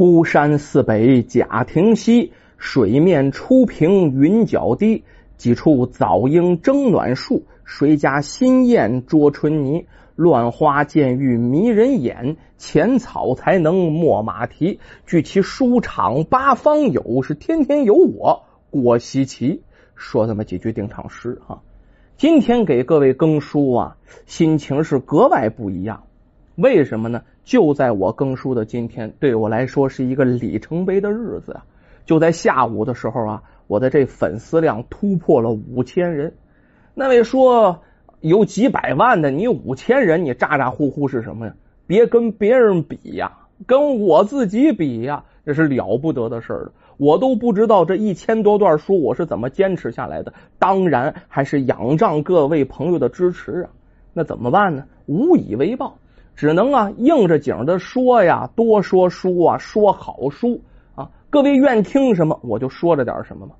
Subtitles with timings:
[0.00, 5.04] 孤山寺北贾亭西，水面初平云脚低。
[5.36, 9.84] 几处早莺争暖树，谁家新燕啄春泥？
[10.16, 14.80] 乱花渐欲迷人眼，浅草才能没马蹄。
[15.06, 19.60] 据其书场八方有，是天天有我过西奇。
[19.96, 21.60] 说这么几句定场诗啊。
[22.16, 26.04] 今天给各位更书啊，心情是格外不一样。
[26.56, 27.22] 为什么呢？
[27.50, 31.64] 就在我更书的今天，对我来说是一个里程碑的日子啊！
[32.06, 36.32] 就在下午的时候啊，我的这粉丝量突破了五千人。
[36.94, 37.80] 那位说
[38.20, 41.54] 有几百万的，你五千人，你咋咋呼呼是什么呀？
[41.88, 43.36] 别跟别人比呀，
[43.66, 46.72] 跟我自己比呀，这是了不得的事儿了。
[46.98, 53.70] 我都不知道这一千多段书我是怎么坚持下来的，当然还是仰仗各位朋友的支持啊！
[54.12, 54.84] 那怎么办呢？
[55.06, 55.98] 无以为报，
[56.40, 60.62] 只能啊硬着景的说呀，多说书啊，说好书
[60.94, 61.10] 啊！
[61.28, 63.56] 各位愿听什么，我就说着点什么嘛。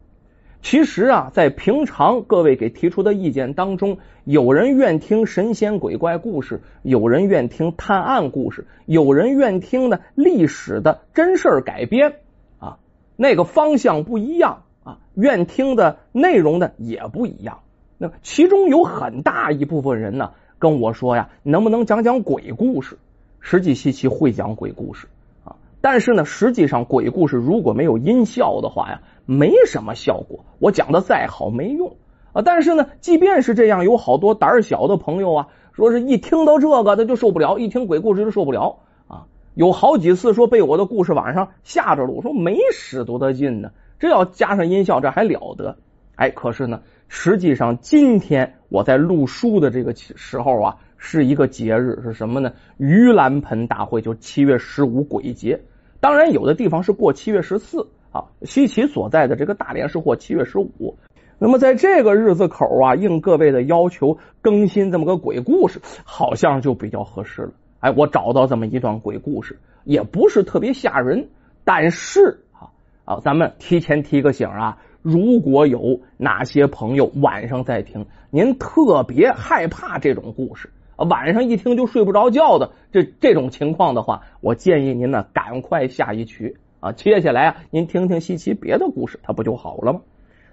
[0.63, 12.15] 其实啊，在平常各位给提出的意见当中，有人愿听神仙鬼怪故事，有人愿听探案故事，有人愿听呢历史的真事改编
[12.61, 12.79] 啊。
[13.15, 17.59] 那个方向不一样啊，愿听的内容呢也不一样。
[17.99, 20.31] 那其中有很大一部分人呢
[20.61, 22.99] 跟我说呀，能不能讲讲鬼故事？
[23.41, 25.09] 实际西奇会讲鬼故事
[25.45, 30.45] 啊，但是呢，实际上鬼故事如果没有音效的话呀，没什么效果。
[30.59, 31.97] 我讲的再好没用
[32.35, 32.43] 啊。
[32.43, 39.25] 但是呢，即便是这样，有好多胆小的朋友啊，说是一听到这个他就受不了，一听鬼故事就受不了啊。
[39.55, 45.79] 有好几次说被我的故事晚上吓着了，我说没使多大劲呢，这要加上音效这还了得？
[46.21, 52.53] 哎，可是呢，实际上今天我在录书的这个时候啊，是一个节日，是什么呢？
[52.79, 55.63] 盂兰盆大会，就七月十五鬼节。
[55.99, 60.99] 当然，有的地方是过七月十四啊，西岐所在的这个大连是过七月十五。
[61.39, 67.53] 那么在这个日子口啊，应各位的要求更新这么个鬼故事，好像就比较合适了。
[67.79, 71.31] 哎，我找到这么一段鬼故事，也不是特别吓人，
[71.65, 72.69] 但是啊
[73.07, 90.01] 啊，咱们提前提个醒啊，如果有哪些朋友晚上在听，您特别害怕这种故事啊，晚上一听就睡不着觉的这这种情况的话，我建议您呢赶快下一曲啊，接下来啊，您听听西奇别的故事，它不就好了吗？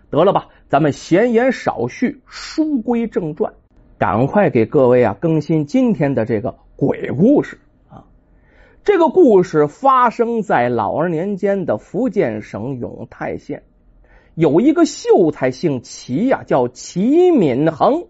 [0.10, 3.54] 得了吧，咱们闲言少叙，书归正传，
[3.98, 6.56] 赶快给各位啊更新今天的这个。
[6.80, 7.58] 鬼故事
[7.90, 8.06] 啊！
[8.84, 13.64] 这个故事发生在老二年间的福建省永泰县，
[14.38, 18.06] 有一个秀才姓齐呀，叫齐敏恒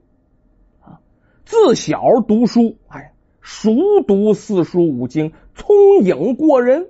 [0.82, 1.00] 啊。
[1.46, 3.72] 自小读书，哎，熟
[4.06, 6.90] 读四书五经，聪颖过人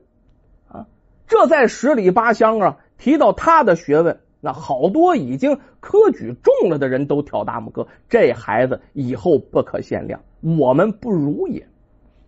[0.67, 0.87] 啊。
[1.27, 7.87] 这在十里八乡啊，提到他的学问，那好多已经科举中了的人都挑大拇哥。
[8.09, 10.23] 这孩子以后不可限量。
[10.41, 11.67] 我们不如也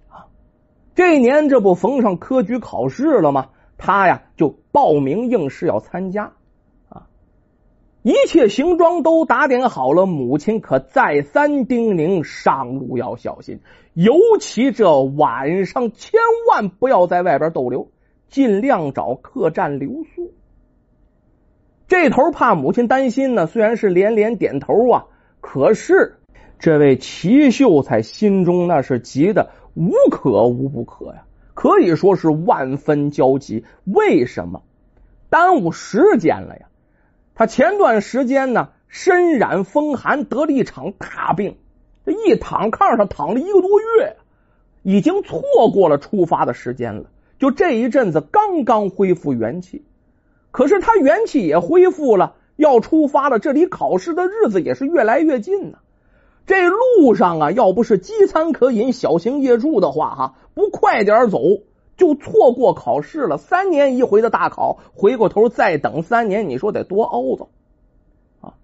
[0.10, 0.30] 啊！
[0.94, 3.50] 这年这不逢上科举考试了吗？
[3.80, 6.34] 他呀就报名应试要参加！
[8.02, 13.60] 一切行装都打点好了，母亲可再三叮咛上路要小心，
[13.94, 17.90] 尤其这晚上千万不要在外边逗留，
[18.30, 20.34] 尽量找客栈留宿。
[21.88, 25.06] 这头怕母亲担心呢，虽然是连连点头啊，
[25.42, 26.16] 可是。
[26.58, 31.24] 这位齐秀才心中那是急得无可无不可呀，
[31.54, 33.64] 可以说是万分焦急。
[33.86, 34.64] 为什么
[35.30, 36.69] 耽误时间了呀？
[37.40, 41.56] 他前段时间呢，身染风寒，得了一场大病，
[42.06, 44.18] 这一躺炕上躺了一个多月，
[44.84, 47.06] 已经错过了出发的时间了。
[47.38, 49.86] 就这一阵子，刚刚恢复元气，
[50.52, 53.40] 可是他元气也恢复了，要出发了。
[53.40, 55.78] 这离考试的日子也是越来越近呢。
[56.46, 61.40] 这路上啊，要不是饥餐可饮，小行夜住的话，哈，不快点走，
[62.00, 63.38] 就错过考试了。
[63.38, 67.50] 三年一回的大考，回过头再等三年，你说得多凹糟
[68.42, 68.56] 啊！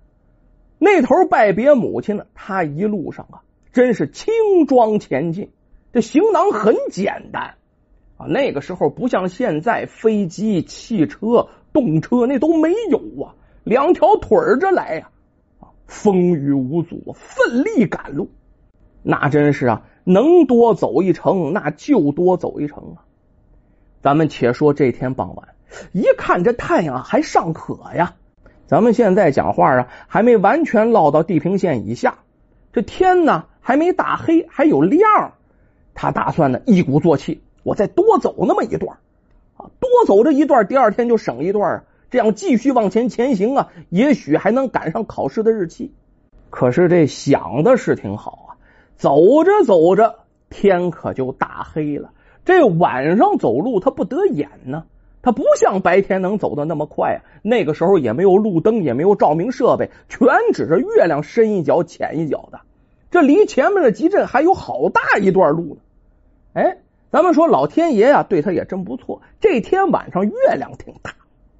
[0.79, 4.33] 那头拜别母亲呢，他一路上啊，真是轻
[4.65, 5.51] 装前进，
[5.93, 7.55] 这行囊很简单
[8.17, 8.25] 啊。
[8.25, 15.09] 那个时候不像现在，飞机、汽车、动车那都没有啊，两条腿着来呀。
[15.87, 18.29] 风雨无阻，奋力赶路，
[19.03, 23.04] 那真是啊，能多走一程，那就多走一程啊。
[24.05, 25.47] 咱们且说这天傍晚，
[25.91, 28.13] 一看这太阳还尚可呀。
[28.67, 32.19] 咱们现在讲话啊，还没完全落到地平线以下，
[32.71, 35.33] 这天呢还没大黑，还有亮。
[35.95, 38.97] 他打算呢一鼓作气，我再多走那么一段
[39.57, 45.95] 啊，多走这一段，第二天就省一段啊，这样继续往前前行啊，也许还能赶上考试的日期。
[46.51, 48.61] 可是这想的是挺好啊，
[48.97, 50.19] 走着走着，
[50.51, 52.11] 天可就大黑了。
[52.45, 54.85] 这晚上走路他不得眼呢，
[55.21, 57.19] 他不像白天能走的那么快啊。
[57.41, 62.61] 那个时候也没有路灯，也没有照明设备，全指着月亮深一脚浅一脚的。
[63.11, 65.81] 这离前面的集镇还有好大一段路呢。
[66.53, 66.77] 哎，
[67.11, 69.21] 咱们说老天爷呀，对他也真不错。
[69.39, 71.11] 这天晚上月亮挺大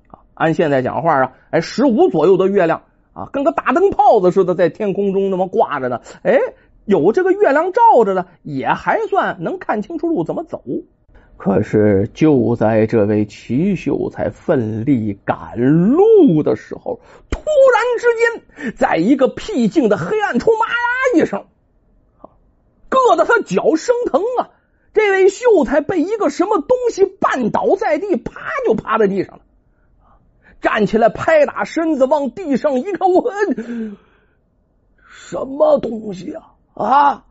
[0.08, 2.84] 啊，按现在讲话啊，哎，十五左右的月亮
[3.14, 6.02] 啊，跟个大灯泡子似的在天空中那么挂着呢。
[6.24, 6.38] 哎，
[6.86, 10.64] 有这个月亮照着呢，也还算能看清楚路怎么走。
[11.38, 17.40] 可是就在这位齐秀才奋力赶路的时候，突
[17.74, 21.46] 然之间，在一个僻静的黑暗处，妈呀一声，
[22.90, 24.52] 硌得他脚生疼啊！
[24.94, 28.32] 这位秀才被一个什么东西绊倒在地，啪
[28.66, 29.42] 就趴在地上了。
[30.62, 33.30] 站起来，拍打身子，往地上一看，我
[35.10, 36.55] 什么东西啊？
[36.76, 37.24] 啊！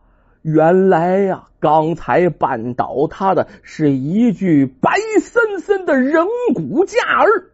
[0.42, 7.50] 原来呀，刚才绊倒他的是一具白森森的人骨架儿，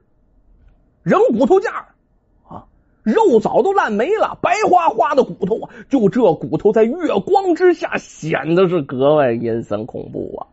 [1.04, 1.86] 人骨头架儿
[2.48, 2.64] 啊，
[3.04, 10.46] 肉早都烂没了，白花花的骨头啊，就这骨头在月光之下显得是格外阴森恐怖啊！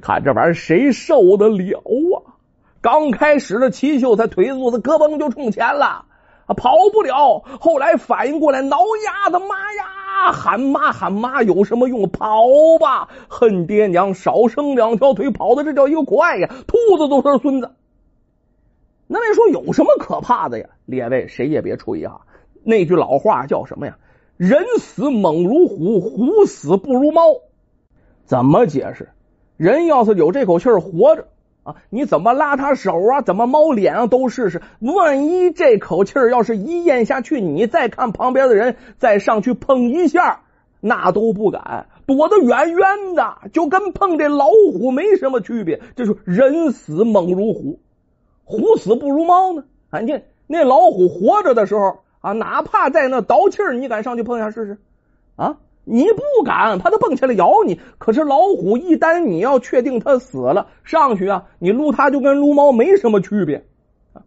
[0.00, 1.78] 看这玩意儿谁受得了
[2.16, 2.34] 啊？
[2.80, 6.06] 刚开始的齐秀才腿肚子咯嘣就冲前了。
[6.46, 7.42] 跑不了！
[7.58, 9.84] 后来反应过来，挠丫子，妈呀，
[10.32, 12.08] 喊妈喊妈有什么用？
[12.10, 12.44] 跑
[12.80, 16.48] 吧，恨爹娘少生两条腿，跑的这叫一个快呀！
[16.66, 17.70] 兔子都是孙子。
[19.06, 20.68] 那位说有什么可怕的呀？
[20.86, 22.20] 列位谁也别吹啊！
[22.62, 23.98] 那句老话叫什么呀？
[24.36, 27.22] 人死猛如虎，虎死不如猫。
[28.24, 29.10] 怎么解释？
[29.56, 31.28] 人要是有这口气活着。
[31.64, 31.76] 啊！
[31.90, 33.20] 你怎么拉他手啊？
[33.22, 34.06] 怎么猫脸啊？
[34.06, 34.62] 都试试。
[34.80, 40.42] 万一这口气要是一咽下去，你再看旁边的人再上去碰一下，
[40.80, 45.80] 那都不敢，躲得远远的，就跟碰这老虎没什么区别。
[45.96, 47.80] 这是人死猛如虎，
[48.44, 49.64] 虎死不如猫呢。
[49.90, 54.78] 啊，你那老虎活着的时候啊，哪怕在那倒气，你敢上去碰一下试试？
[55.36, 55.56] 啊？
[55.84, 57.80] 你不敢，怕他蹦起来咬你。
[57.98, 63.66] 可是老虎一旦你要确定它死了，上去啊，你撸它就跟撸猫没什么区别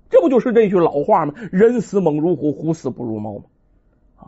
[0.10, 1.34] 这不就是这句老话吗？
[1.52, 3.44] 人死猛如虎，虎死不如猫吗？
[4.18, 4.24] 啊，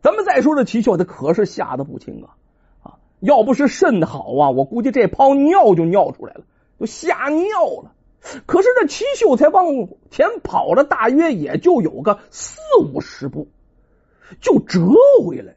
[0.00, 2.34] 咱们再说这齐秀，他可是吓得不轻啊
[2.82, 2.94] 啊！
[3.20, 6.40] 要不是肾好啊，我估计这泡尿就尿出来了，
[6.80, 7.92] 就吓尿了。
[8.46, 13.48] 可是这齐秀才往前跑了，大约也就有个四五十步，
[14.40, 14.80] 就折
[15.24, 15.56] 回来。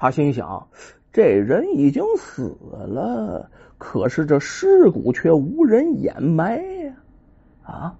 [0.00, 0.68] 他心想：
[1.12, 6.92] 这人已经死了，可是这尸骨却无人掩埋呀！
[7.64, 7.96] 啊，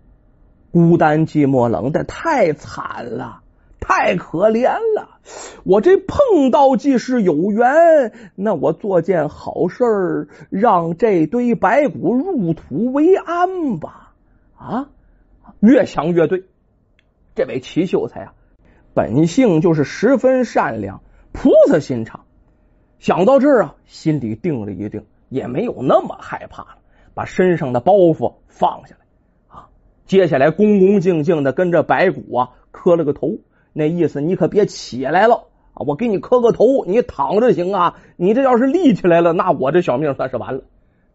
[0.70, 3.42] 孤单寂寞冷的，太惨了，
[3.80, 5.18] 太可怜了。
[5.64, 14.14] 我这碰到既是有缘，那我做件好事让这堆白骨入土为安吧！
[14.56, 14.88] 啊，
[15.58, 16.44] 越想越对。
[17.34, 18.34] 这位齐秀才啊，
[18.94, 21.00] 本性就是十分善良。
[21.32, 22.24] 菩萨心肠，
[22.98, 26.78] 想到这儿啊，心里定了一定，也没有那么害怕了，
[27.14, 29.68] 把身上的包袱放下来啊。
[30.06, 33.38] 接下来恭恭敬敬的跟着白骨啊磕了个头，
[33.72, 37.96] 那意思你可别起来了啊，我给你磕个头，你躺着行啊。
[38.16, 40.62] 你这要是立起来了，那我这小命算是完了。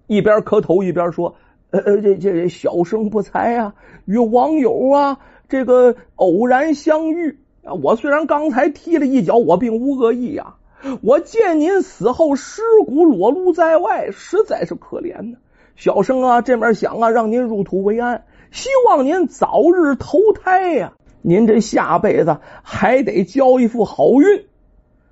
[0.07, 1.35] 一边磕头一边说
[1.71, 7.73] ：“呃呃，这这小生不才啊，与网友啊这个偶然相遇。”啊！
[7.73, 10.55] 我虽然刚才踢了一脚，我并无恶意呀。
[11.01, 15.37] 我见您死后尸骨裸露在外，实在是可怜呢。
[15.75, 20.93] 小生啊，这面想啊，让您入土为安，希望您早日投胎呀。
[21.21, 24.45] 您这下辈子还得交一副好运，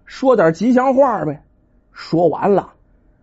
[0.03, 1.43] 说点吉祥话呗。
[1.93, 2.73] 说完了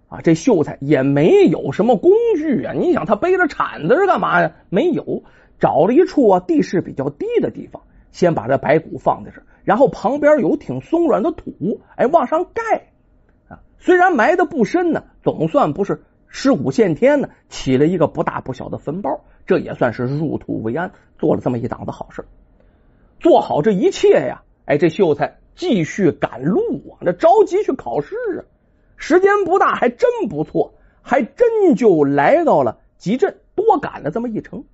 [0.09, 2.73] 啊，这秀才也没有什么工具啊。
[2.73, 4.53] 你想他背着铲子是干嘛呀？
[4.71, 5.23] 没有，
[5.61, 7.83] 找了一处啊地势比较低的地方。
[8.19, 12.89] 先把这白骨放在这儿，然后旁边有挺松软的土，哎，往上盖
[13.49, 13.61] 啊。
[13.79, 22.25] 虽然埋的不深呢，总算不是尸骨见天呢，起了一个不大不小的坟包，这也算是入土为安，做了这么一档子好事。
[23.21, 28.43] 做好这一切呀，哎，这秀才继续赶路啊，这着急去考试啊。
[28.97, 34.65] 时间不大，还真不错，还真就来到了集镇，多赶了这么一程。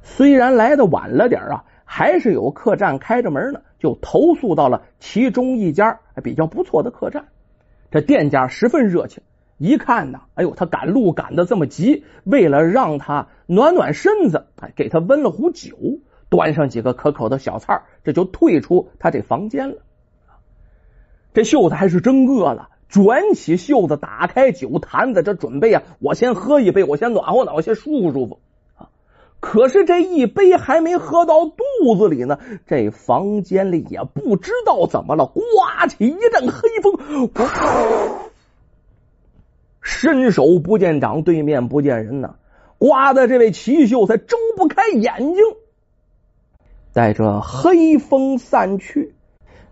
[0.00, 1.64] 虽然来的晚了点啊。
[1.92, 7.26] 还是有客栈开着门呢，就投宿到了其中一家比较不错的客栈。
[7.90, 9.24] 这店家十分热情，
[9.58, 15.76] 一看呢，哎呦，他赶路赶的这么急，为了让他暖暖身子，哎，给他温了壶酒，
[16.28, 19.78] 端上几个可口的小菜，这就退出他这房间了。
[21.34, 28.38] 这秀才还是真饿了，卷起袖子，打开酒坛子，这准备啊，我先喝一杯，我先暖和暖和，先舒服舒服。
[29.40, 37.30] 可是这一杯还没喝到肚子里呢，这房间里也不知道怎么了，刮起一阵黑风。
[39.80, 42.34] 伸手不见掌，对面不见人呐！
[42.76, 45.36] 刮的这位齐秀才睁不开眼睛。
[46.92, 49.14] 待这黑风散去，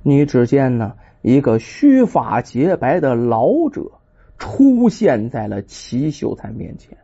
[0.02, 3.92] 你只见呢一个须发洁白的老者
[4.38, 6.98] 出现在了齐秀才面前。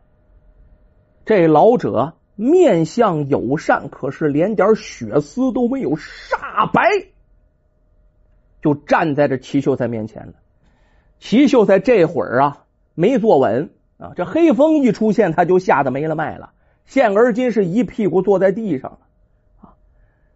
[1.25, 7.07] 这老者面相友善，可是连点血丝都没有，煞白，
[8.61, 10.33] 就站在这齐秀才面前了。
[11.19, 12.61] 齐秀才这会儿啊。
[12.97, 14.13] 没坐稳啊！
[14.15, 16.53] 这黑风一出现，他就吓得没了脉了，
[16.85, 18.99] 现而今是一屁股坐在地上了
[19.59, 19.75] 啊！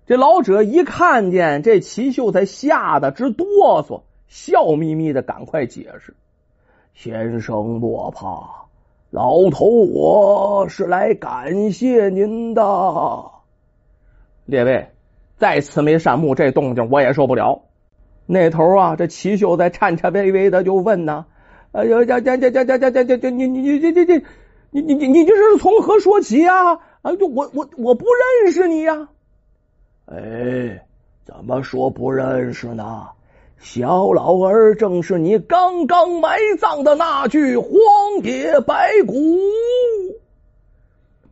[0.05, 6.17] 这老者一看见这齐秀才，吓得直哆嗦，笑眯眯的赶快解释
[6.93, 8.67] ：“先生莫怕，
[9.11, 12.61] 老头我是来感谢您的。”
[14.45, 14.89] 列位
[15.37, 17.63] 再慈眉善目，这动静我也受不了。
[18.25, 21.25] 那头啊，这齐秀才颤颤巍巍的就问呢。
[21.71, 24.25] 哎呦，这这这这这这这这你你你这这这
[24.71, 26.79] 你你你你这是从何说起啊？
[27.01, 28.05] 啊，就我我我不
[28.43, 29.09] 认识你呀！
[30.05, 30.85] 哎，
[31.25, 33.07] 怎么说不认识呢？
[33.59, 37.69] 小老儿正是你刚刚埋葬的那具荒
[38.23, 39.13] 野白骨。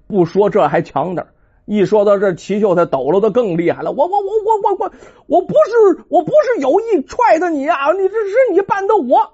[0.07, 1.27] 不说这还强点
[1.65, 3.91] 一说到这，齐秀才抖搂的更厉害了。
[3.91, 4.91] 我我我我我我
[5.25, 7.91] 我不是我不是有意踹的你啊！
[7.91, 9.33] 你这是你办的我。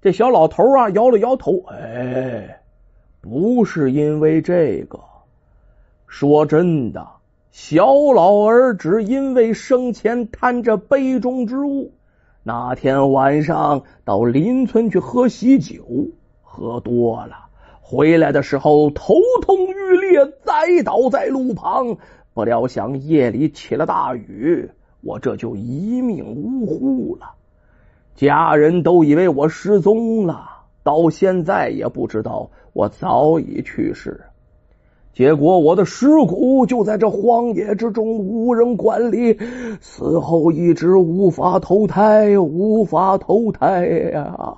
[0.00, 2.62] 这小老头啊，摇了摇头，哎，
[3.20, 4.98] 不是因为这个。
[6.06, 7.04] 说真的，
[7.52, 11.92] 小老儿只因为生前贪着杯中之物，
[12.42, 15.84] 那天晚上到邻村去喝喜酒，
[16.40, 17.50] 喝多了，
[17.82, 21.98] 回来的时候头痛欲裂，栽倒在路旁。
[22.32, 24.70] 不料想夜里起了大雨，
[25.02, 27.34] 我这就一命呜呼了。
[28.16, 30.48] 家人都以为我失踪了，
[30.82, 34.22] 到现在也不知道我早已去世。
[35.14, 39.38] 结果我的尸骨就在这荒野之中，无人管理，
[39.80, 44.56] 死后一直无法投胎，无法投胎呀！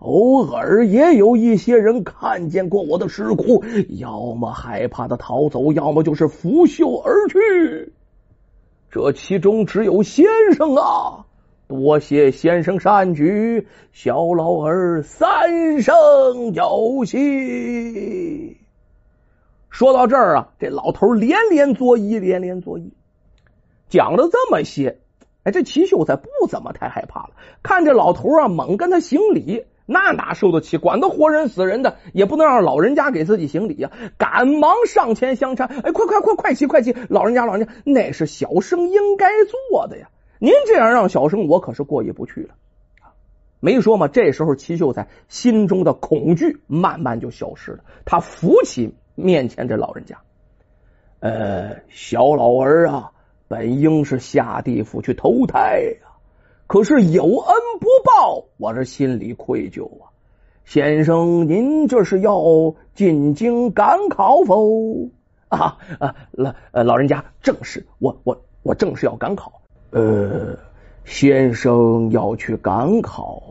[0.00, 7.92] 偶尔也有一些人看见过我的尸骨，要么害怕的逃走，要么就是拂袖而去。
[8.90, 11.26] 这其中只有先生啊！
[11.68, 15.94] 多谢先生善举，小老儿三生
[16.52, 18.56] 有幸。
[19.74, 22.92] 说到这儿啊，这老头连连作揖，连连作揖。
[23.88, 25.00] 讲了这么些，
[25.42, 27.30] 哎，这齐秀才不怎么太害怕了。
[27.60, 30.76] 看这老头啊，猛跟他行礼，那哪受得起？
[30.76, 33.90] 管他活人死人的，也不能让老人家给自己行礼呀！
[34.16, 36.94] 赶忙上前相搀，哎，快快快，快起快起！
[37.08, 39.26] 老人家，老人家，那是小生应该
[39.70, 40.08] 做的呀。
[40.38, 42.54] 您这样让小生我可是过意不去了
[43.58, 44.06] 没说嘛。
[44.06, 50.18] 这时候齐秀才心中的恐惧慢慢就消失了，他扶起面前这老人家，
[51.20, 53.12] 呃，小老儿啊，
[53.48, 56.08] 本应是下地府去投胎呀，
[56.66, 60.10] 可是有恩不报，我这心里愧疚啊。
[60.64, 65.10] 先生，您这是要进京赶考否？
[65.48, 69.60] 啊啊，老老人家正是我我我正是要赶考。
[69.90, 70.58] 呃，
[71.04, 73.42] 先生要去赶考，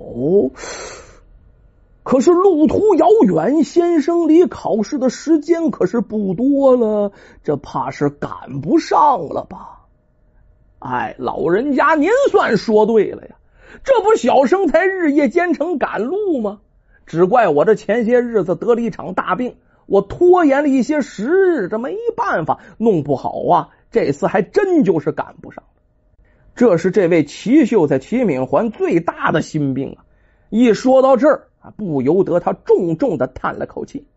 [2.04, 7.12] 可是路途遥远，先生离考试的时间可是不多了，
[7.44, 9.86] 这怕是赶不上了吧？
[10.80, 13.36] 哎，老人家，您算说对了呀，
[13.86, 16.60] 这不小生才日夜兼程赶路吗？
[17.06, 19.56] 只怪我这前些日子得了一场大病，
[19.86, 25.64] 我拖延了一些时日，这没办法，弄不好啊，这次还真就是赶不上。
[26.56, 30.04] 这是这位齐秀才齐敏环最大的心病啊！
[30.50, 34.08] 一说到这儿不由得他重重的叹了口气。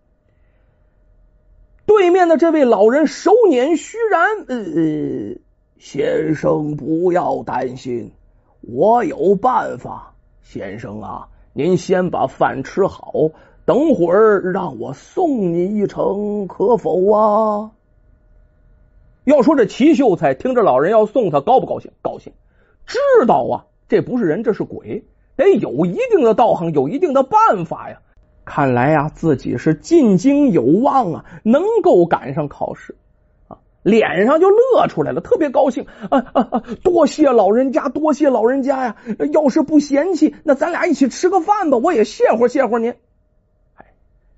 [1.86, 5.40] 对面的这位老人手捻虚髯，呃，
[5.78, 8.10] 先生不要担心，
[8.60, 10.14] 我有办法。
[10.42, 13.12] 先生啊，您先把饭吃好，
[13.64, 17.70] 等会儿让我送你一程，可否啊？
[19.24, 21.90] 要说这齐秀才听着老人要送他，高不高兴？
[22.02, 22.32] 高兴，
[22.86, 25.04] 知道啊，这不是人，这是鬼。
[25.37, 28.00] 得有一定的道行，有一定的办法呀。
[28.45, 32.95] 看来呀，自己是进京有望啊，能够赶上考试
[33.49, 36.62] 啊，脸上就乐出来了，特别高兴啊啊啊！
[36.85, 38.97] 多谢老人家，多谢老人家呀！
[39.33, 42.95] 要是不嫌弃，那咱俩一起吃个饭吧，我也谢乎谢乎您。
[43.75, 43.87] 哎，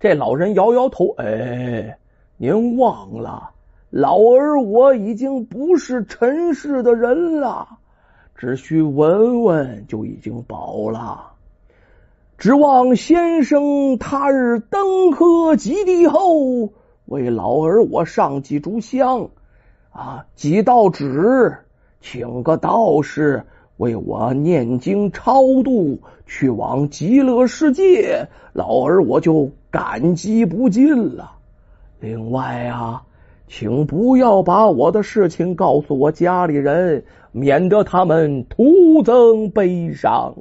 [0.00, 1.98] 这老人摇摇头，哎，
[2.38, 3.50] 您忘了，
[3.90, 7.68] 老儿我已经不是尘世的人了，
[8.38, 11.32] 只需闻闻就已经饱了。
[12.38, 16.72] 指望先生他日登科及第后，
[17.06, 19.30] 为老儿我上几炷香
[19.90, 21.56] 啊，几道纸，
[22.00, 23.42] 请个道士
[23.76, 31.32] 为我念经超度，去往极乐世界，老儿我就感激不尽了。
[31.98, 33.02] 另外啊，
[33.48, 40.36] 请不要把我的事情告诉我家里人，免得他们徒增悲伤。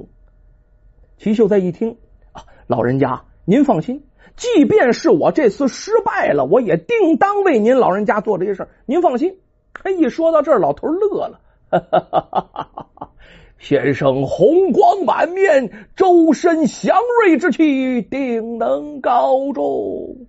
[1.16, 1.96] 齐秀才一听，
[2.32, 4.04] 啊，老人家，您放心，
[4.36, 8.68] 即便是我这次失败了，我也定当为您老人家做这些事。
[8.86, 9.38] 您放心。
[9.72, 13.10] 他一说到这儿，老头乐了，哈哈哈哈哈！
[13.58, 20.26] 先生红光满面，周身祥瑞之气，定能高中。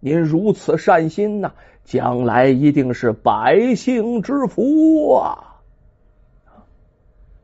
[0.00, 5.60] 您如此善心呐，将来一定是百姓之福啊！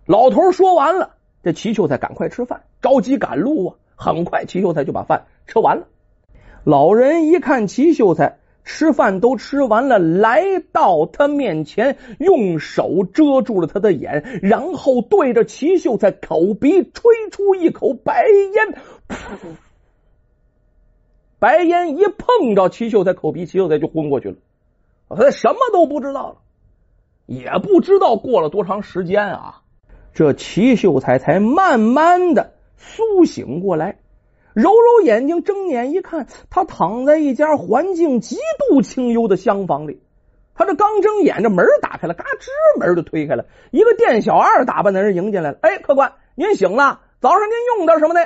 [0.07, 1.17] 老头说完了。
[1.43, 3.77] 这齐秀才赶快吃饭，着急赶路啊！
[3.97, 5.87] 很快，齐秀才就把饭吃完了。
[6.65, 10.43] 老人一看齐秀才吃饭都吃完了，来
[10.73, 18.75] 到他面前，用手遮住了他的眼，然后对着齐秀才口鼻吹出一口白烟，
[19.09, 19.15] 噗
[21.41, 24.37] 白烟一碰着齐秀才口鼻，齐秀才就昏过去了。
[25.09, 26.37] 他什么都不知道了，
[27.27, 29.63] 也不知道过了多长时间啊。
[30.13, 33.99] 这齐秀才才慢慢的苏醒过来，
[34.53, 40.03] 揉揉眼睛，睁眼一看，他躺在一家环境极度清幽的厢房里。
[40.55, 45.59] 他这刚睁眼，这门打开了，嘎吱，门就推开了，一个店小二打扮的人迎进来了。
[45.63, 47.01] 哎，客官，您醒了？
[47.21, 48.21] 早上您用点什么呢？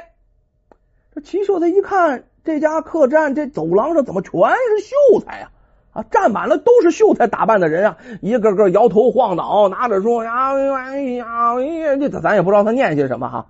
[1.15, 5.51] 这齐秀才一看，这家客栈这走廊上怎么全是秀才啊？
[5.95, 13.47] 啊，站满了都是秀才打扮的人啊，一个个摇头晃脑，拿着说呀，哎呀，哎这咱也不知道他念些什么哈。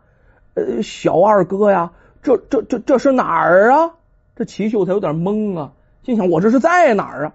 [0.54, 3.94] 呃，小二哥呀，这这这这是哪儿啊？
[4.37, 5.72] 这齐秀才有点懵啊，
[6.04, 7.33] 心想我这是在哪儿啊？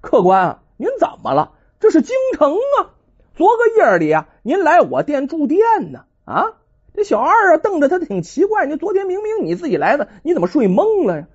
[0.00, 1.52] 客官，您怎么了？
[1.80, 2.94] 这是京城啊！
[3.34, 5.60] 昨个夜里啊，您来我店住店
[5.90, 6.04] 呢。
[6.24, 6.52] 啊，
[6.94, 11.26] 这小二啊，瞪着他挺奇怪，你昨天明明你自己来的，你怎么睡懵了呀？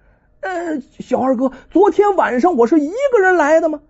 [0.42, 3.82] 呃，小二哥，昨天晚上我是一个人来的吗？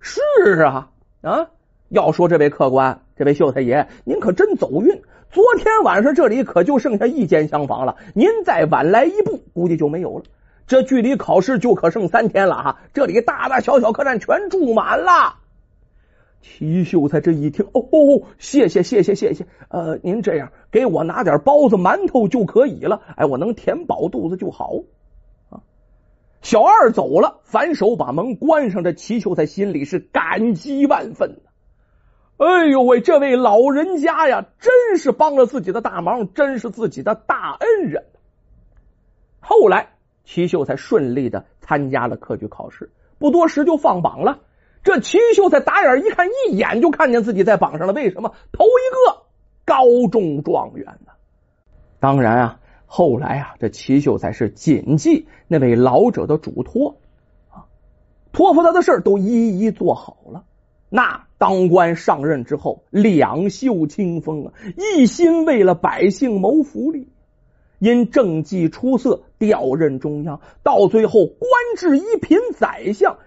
[0.00, 0.20] 是
[0.62, 0.90] 啊，
[1.22, 1.48] 啊，
[1.88, 5.02] 要说这位客官，这位秀才爷，您可真走运。
[5.30, 10.24] 昨天晚上这里可就剩下一间厢房了，您再晚来一步，估计就没有了。
[10.68, 15.37] 这距离考试就可剩三天了哈，这里大大小小客栈全住满了。
[16.40, 24.74] 齐秀才这一听，哦哦，谢谢谢谢谢谢，呃，您这样给我拿点包子馒头就可以了，哎，我能填饱肚子就好。
[25.50, 25.60] 啊
[26.40, 28.84] 小二走了，反手把门关上。
[28.84, 31.40] 这齐秀才心里是感激万分
[32.38, 38.04] 哎呦喂，这位老人家呀，真是帮了自己的大忙，真是自己的大恩人。
[39.40, 39.88] 后来，
[40.24, 44.38] 齐秀才顺利的参加了科举考试，不多时就放榜了。
[44.82, 47.92] 这齐秀才打眼一看，一眼就看见自己在榜上了。
[47.92, 48.34] 为什么？
[48.52, 49.22] 头一个
[49.64, 51.12] 高中状元呢？
[52.00, 52.60] 当然啊。
[52.90, 56.96] 后来啊，这齐秀才是谨记那位老者的嘱托
[57.50, 57.68] 啊，
[58.32, 60.44] 托付他的事都一一做好了。
[60.88, 67.10] 那当官上任之后，两袖清风啊，一心为了百姓谋福利。
[67.78, 73.18] 因政绩出色，调任中央，到最后官至一品宰相。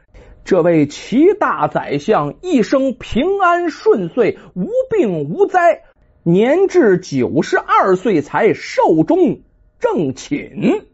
[0.43, 5.84] 这位齐大宰相一生平安顺遂，无病无灾，
[6.23, 9.41] 年至九十二岁才寿终。
[9.80, 10.86] 正寝。